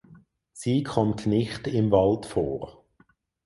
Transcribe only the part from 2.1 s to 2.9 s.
vor.